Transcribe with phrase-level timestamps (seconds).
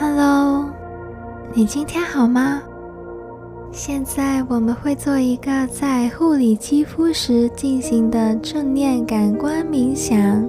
[0.00, 0.64] Hello，
[1.52, 2.62] 你今天好吗？
[3.72, 10.48] 现在我们会做一个在护理肌肤时进行的正念感官冥想。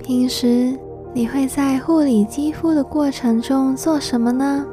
[0.00, 0.76] 平时
[1.12, 4.66] 你会在护理肌肤的过程中做什么呢？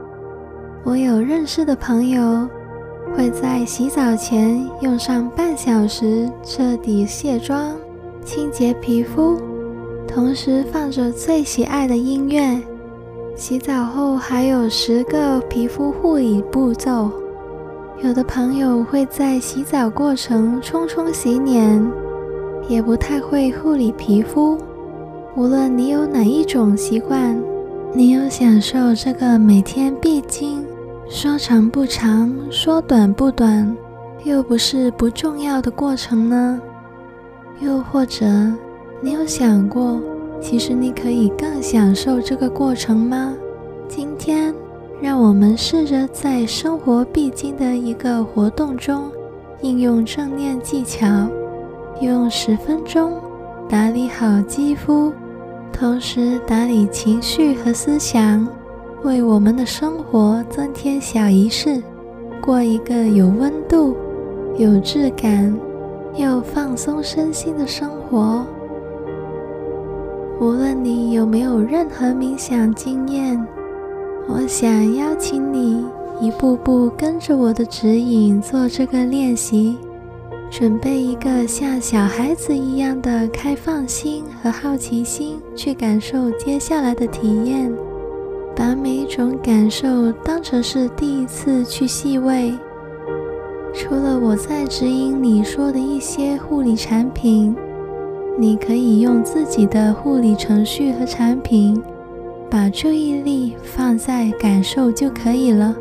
[0.84, 2.50] 我有认识的朋友
[3.16, 7.76] 会在洗澡前用上半小时彻底卸妆、
[8.26, 9.40] 清洁皮肤，
[10.08, 12.60] 同时放着最喜爱的音乐。
[13.36, 17.10] 洗澡后还有十个皮肤护理步骤。
[18.04, 21.82] 有的朋友会在洗澡过程冲冲洗脸，
[22.68, 24.58] 也不太会护理皮肤。
[25.36, 27.42] 无论你有哪一种习惯，
[27.94, 30.66] 你有享受这个每天必经，
[31.10, 33.76] 说长不长，说短不短，
[34.24, 36.60] 又不是不重要的过程呢？
[37.60, 38.26] 又或者
[39.00, 40.02] 你有想过，
[40.42, 43.34] 其实你可以更享受这个过程吗？
[43.88, 44.54] 今天，
[45.00, 49.12] 让我们试着在生活必经的一个活动中，
[49.62, 51.08] 应用正念技巧，
[52.02, 53.14] 用十分钟
[53.70, 55.14] 打理好肌肤，
[55.72, 58.46] 同时打理情绪和思想，
[59.04, 61.82] 为我们的生活增添小仪式，
[62.42, 63.96] 过一个有温度、
[64.58, 65.56] 有质感
[66.16, 68.44] 又放松身心的生活。
[70.42, 73.40] 无论你有没有任何冥想经验，
[74.28, 75.86] 我想邀请你
[76.20, 79.78] 一步步跟着我的指引做这个练习，
[80.50, 87.72] 准备一个像小孩子一样的开放心和好奇心去感受接下来的体验，
[88.56, 92.52] 把每一种感受当成是第一次去细味。
[93.76, 97.56] 除了我在指引你说的一些护理产品。
[98.38, 101.82] 你可以用自己的护理程序和产品，
[102.50, 105.76] 把注意力放在感受就可以了。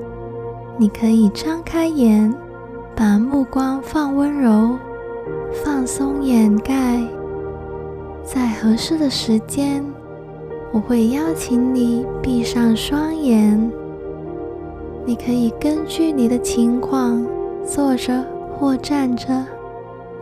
[0.76, 2.34] 你可以张开眼，
[2.94, 4.76] 把目光放温柔，
[5.64, 7.00] 放松掩盖。
[8.24, 9.84] 在合适的时间，
[10.72, 13.70] 我会邀请你闭上双眼。
[15.06, 17.26] 你可以根据你的情况
[17.64, 19.44] 坐着或站着。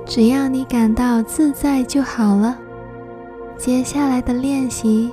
[0.08, 2.58] 只要你感到自在就好了。
[3.58, 5.12] 接下来的练习，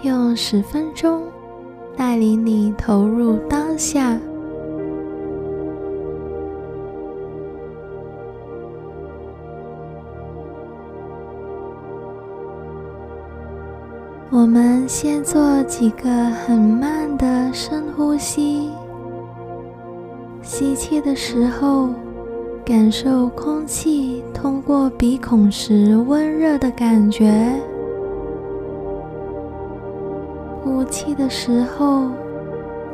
[0.00, 1.24] 用十分钟
[1.94, 4.18] 带领你投入当下。
[14.30, 18.70] 我们先做几个很慢的深呼吸，
[20.40, 21.90] 吸气的时候。
[22.64, 27.28] 感受空气通过鼻孔时温热的感觉，
[30.62, 32.08] 呼气的时候，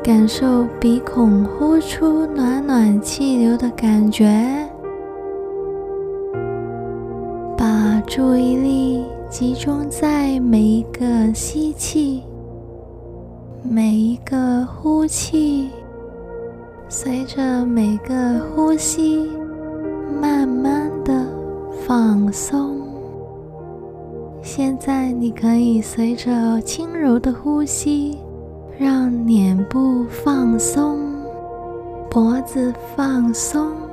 [0.02, 4.26] 感受鼻孔呼出暖暖气流的感觉。
[7.54, 12.22] 把注意力集中在每一个吸气，
[13.62, 15.68] 每一个呼气，
[16.88, 19.37] 随着每个呼吸。
[21.88, 22.76] 放松。
[24.42, 28.18] 现在你可以随着轻柔的呼吸，
[28.78, 30.98] 让脸部放松，
[32.10, 33.87] 脖子放松。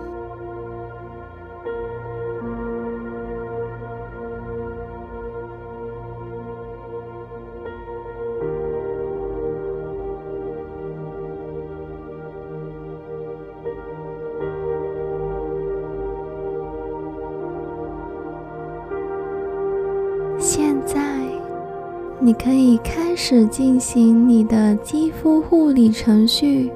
[22.25, 26.71] 你可以开始进行你的肌肤护理程序。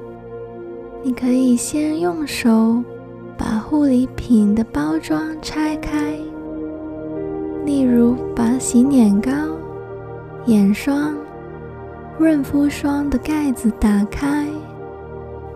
[1.02, 2.80] 你可以先用手
[3.36, 6.16] 把护理品的包装拆开，
[7.66, 9.32] 例如把洗脸膏、
[10.46, 11.16] 眼霜、
[12.16, 14.46] 润肤霜的盖子打开，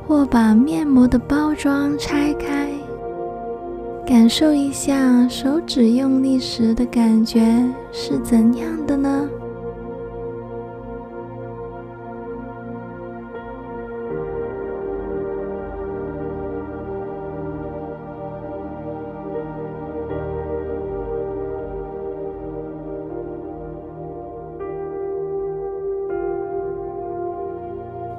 [0.09, 2.69] 或把面膜的包装拆开，
[4.05, 9.31] 感受一下手指用力时的感觉是怎样的呢？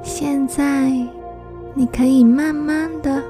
[0.07, 0.91] 现在，
[1.73, 3.23] 你可以慢慢的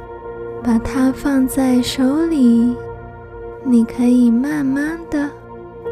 [0.62, 2.76] 把它放在手里，
[3.64, 5.30] 你可以慢慢的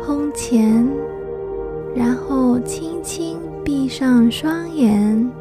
[0.06, 0.86] 烘前，
[1.96, 5.32] 然后轻轻闭上双眼，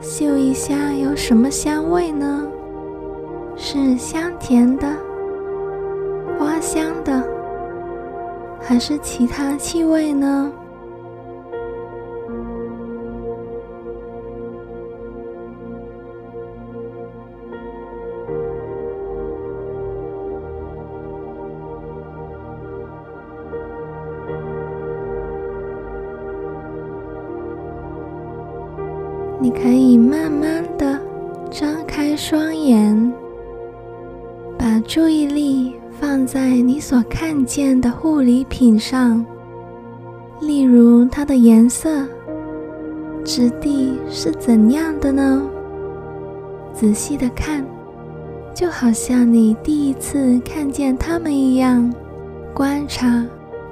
[0.00, 2.44] 嗅一下有什么香味呢？
[3.56, 4.88] 是香甜的、
[6.36, 7.24] 花香的，
[8.60, 10.52] 还是其他气味呢？
[29.42, 30.96] 你可以慢慢的
[31.50, 33.12] 张开双眼，
[34.56, 39.26] 把注意力放在你所看见的护理品上，
[40.40, 42.06] 例如它的颜色、
[43.24, 45.42] 质地是怎样的呢？
[46.72, 47.66] 仔细的看，
[48.54, 51.92] 就好像你第一次看见它们一样，
[52.54, 53.26] 观察、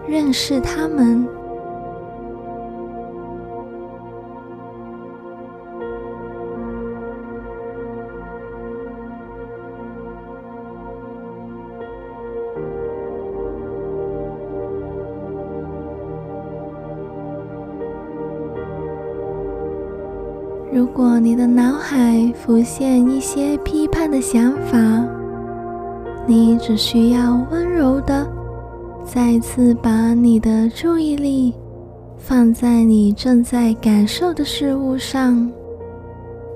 [0.09, 1.25] 认识它们。
[20.73, 24.79] 如果你的脑海浮现一些批判的想法，
[26.29, 28.25] 你只需要温柔的
[29.05, 31.53] 再次把你的注意力
[32.17, 35.51] 放在你正在感受的事物上，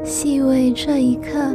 [0.04, 1.52] 细味这一刻，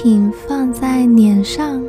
[0.00, 1.82] 品放在脸上，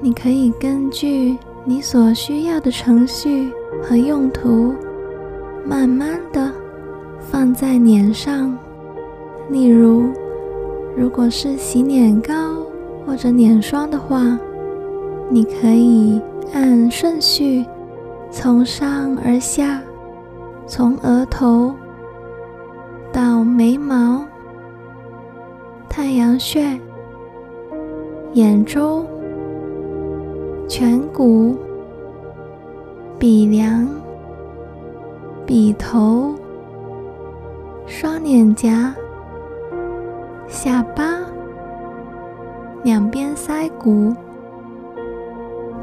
[0.00, 3.48] 你可以根据你所需要的程序
[3.80, 4.74] 和用途，
[5.64, 6.52] 慢慢的
[7.20, 8.58] 放在脸上。
[9.50, 10.10] 例如，
[10.96, 12.34] 如果是洗脸膏
[13.06, 14.36] 或者脸霜的话，
[15.30, 16.20] 你可以
[16.52, 17.64] 按顺序
[18.32, 19.80] 从上而下，
[20.66, 21.72] 从额头
[23.12, 24.24] 到眉毛。
[25.88, 26.78] 太阳穴、
[28.36, 29.02] 眼周、
[30.68, 31.56] 颧骨、
[33.18, 33.88] 鼻梁、
[35.46, 36.34] 鼻头、
[37.86, 38.94] 双脸颊、
[40.46, 41.18] 下巴、
[42.82, 44.14] 两边腮骨、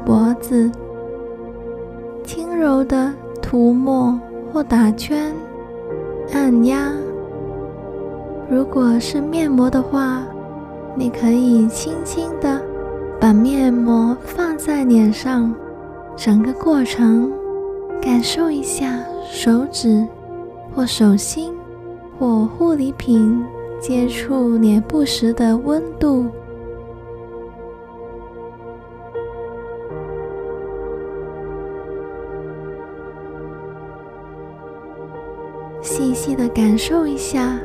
[0.04, 0.70] 脖子，
[2.22, 3.12] 轻柔的
[3.42, 4.16] 涂抹
[4.52, 5.34] 或打圈、
[6.32, 6.92] 按压。
[8.48, 10.22] 如果是面膜的话，
[10.96, 12.62] 你可以轻轻的
[13.20, 15.52] 把面膜放在脸上，
[16.16, 17.32] 整个过程
[18.00, 20.06] 感受一下手指
[20.74, 21.52] 或手心
[22.18, 23.44] 或护理品
[23.80, 26.26] 接触脸部时的温度，
[35.82, 37.58] 细细的感受一下。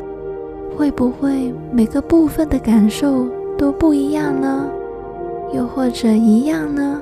[0.80, 3.28] 会不会每个部分的感受
[3.58, 4.66] 都不一样呢？
[5.54, 7.02] 又或者一样呢？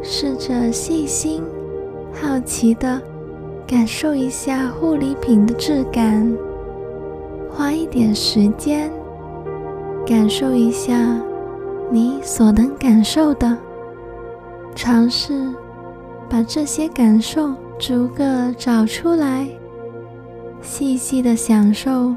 [0.00, 1.42] 试着细心、
[2.12, 3.02] 好奇的
[3.66, 6.32] 感受一下护理品的质感，
[7.50, 8.88] 花一点时间
[10.06, 10.96] 感受一下。
[11.90, 13.56] 你所能感受的，
[14.76, 15.52] 尝试
[16.28, 19.48] 把这些感受逐个找出来，
[20.62, 22.14] 细细的享受、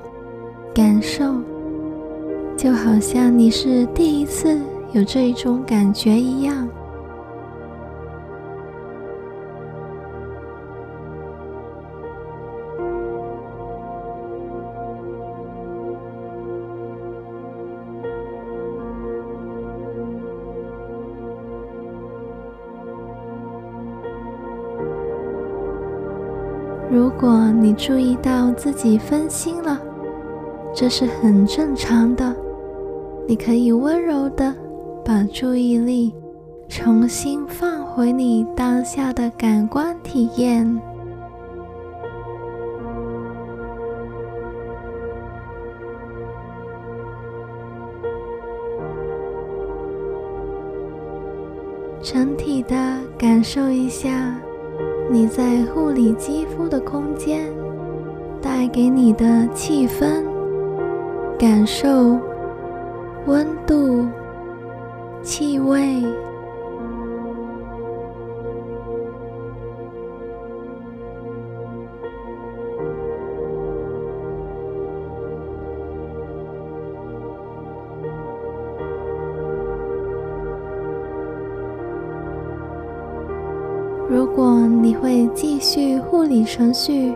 [0.74, 1.36] 感受，
[2.56, 4.60] 就好像你是第一次
[4.92, 6.68] 有这一种感觉一样。
[26.94, 29.82] 如果你注意到自己分心了，
[30.76, 32.36] 这是很正常的。
[33.28, 34.54] 你可以温柔的
[35.04, 36.14] 把注意力
[36.70, 40.80] 重新放回你当下的感官体验。
[52.04, 52.76] 整体的
[53.18, 54.40] 感受一下。
[55.12, 57.52] 你在护理肌肤的空间
[58.42, 60.24] 带给你的气氛、
[61.38, 62.18] 感受
[63.26, 64.08] 温度、
[65.22, 66.04] 气味。
[84.10, 87.14] 如果你会继续护理程序，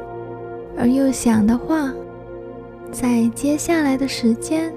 [0.77, 1.91] 而又想的话，
[2.91, 4.71] 在接下来的时间，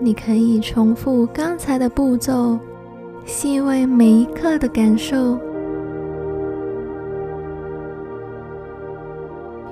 [0.00, 2.58] 你可以重复刚才的步骤，
[3.24, 5.38] 细味每一刻的感受。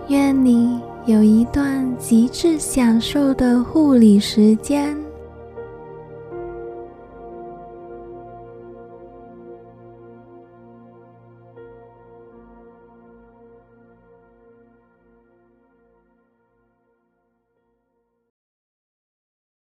[0.08, 5.05] 愿你有一段极致享受的护理时间。